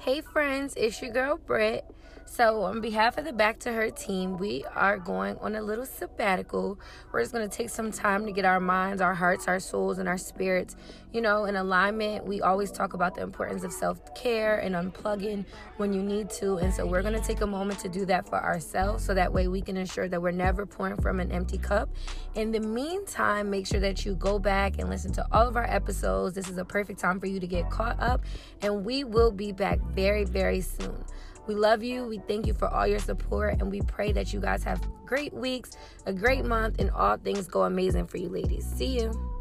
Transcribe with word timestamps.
Hey 0.00 0.22
friends, 0.22 0.72
it's 0.78 1.02
your 1.02 1.10
girl 1.12 1.36
Britt. 1.36 1.84
So, 2.32 2.62
on 2.62 2.80
behalf 2.80 3.18
of 3.18 3.24
the 3.24 3.32
Back 3.32 3.58
2 3.58 3.72
Her 3.72 3.90
team, 3.90 4.38
we 4.38 4.64
are 4.76 4.98
going 4.98 5.36
on 5.38 5.56
a 5.56 5.60
little 5.60 5.84
sabbatical. 5.84 6.78
We're 7.10 7.22
just 7.22 7.32
going 7.32 7.46
to 7.46 7.54
take 7.54 7.70
some 7.70 7.90
time 7.90 8.24
to 8.24 8.30
get 8.30 8.44
our 8.44 8.60
minds, 8.60 9.02
our 9.02 9.14
hearts, 9.16 9.48
our 9.48 9.58
souls, 9.58 9.98
and 9.98 10.08
our 10.08 10.16
spirits, 10.16 10.76
you 11.12 11.22
know, 11.22 11.46
in 11.46 11.56
alignment. 11.56 12.24
We 12.24 12.40
always 12.40 12.70
talk 12.70 12.94
about 12.94 13.16
the 13.16 13.22
importance 13.22 13.64
of 13.64 13.72
self 13.72 14.14
care 14.14 14.58
and 14.58 14.76
unplugging 14.76 15.44
when 15.78 15.92
you 15.92 16.04
need 16.04 16.30
to. 16.38 16.58
And 16.58 16.72
so, 16.72 16.86
we're 16.86 17.02
going 17.02 17.20
to 17.20 17.26
take 17.26 17.40
a 17.40 17.48
moment 17.48 17.80
to 17.80 17.88
do 17.88 18.06
that 18.06 18.28
for 18.28 18.40
ourselves 18.40 19.04
so 19.04 19.12
that 19.12 19.32
way 19.32 19.48
we 19.48 19.60
can 19.60 19.76
ensure 19.76 20.08
that 20.08 20.22
we're 20.22 20.30
never 20.30 20.66
pouring 20.66 20.98
from 20.98 21.18
an 21.18 21.32
empty 21.32 21.58
cup. 21.58 21.90
In 22.36 22.52
the 22.52 22.60
meantime, 22.60 23.50
make 23.50 23.66
sure 23.66 23.80
that 23.80 24.06
you 24.06 24.14
go 24.14 24.38
back 24.38 24.78
and 24.78 24.88
listen 24.88 25.12
to 25.14 25.26
all 25.32 25.48
of 25.48 25.56
our 25.56 25.68
episodes. 25.68 26.36
This 26.36 26.48
is 26.48 26.58
a 26.58 26.64
perfect 26.64 27.00
time 27.00 27.18
for 27.18 27.26
you 27.26 27.40
to 27.40 27.48
get 27.48 27.70
caught 27.70 27.98
up, 27.98 28.22
and 28.62 28.84
we 28.84 29.02
will 29.02 29.32
be 29.32 29.50
back 29.50 29.80
very, 29.80 30.22
very 30.22 30.60
soon. 30.60 31.04
We 31.50 31.56
love 31.56 31.82
you. 31.82 32.06
We 32.06 32.18
thank 32.18 32.46
you 32.46 32.54
for 32.54 32.68
all 32.68 32.86
your 32.86 33.00
support, 33.00 33.54
and 33.54 33.72
we 33.72 33.80
pray 33.80 34.12
that 34.12 34.32
you 34.32 34.38
guys 34.38 34.62
have 34.62 34.80
great 35.04 35.32
weeks, 35.34 35.72
a 36.06 36.12
great 36.12 36.44
month, 36.44 36.76
and 36.78 36.92
all 36.92 37.16
things 37.16 37.48
go 37.48 37.64
amazing 37.64 38.06
for 38.06 38.18
you, 38.18 38.28
ladies. 38.28 38.64
See 38.64 39.00
you. 39.00 39.39